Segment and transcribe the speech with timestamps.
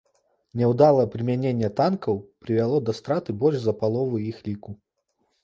[0.59, 2.17] Няўдалае прымяненне танкаў
[2.47, 4.71] прывяло да страты больш за паловы іх ліку.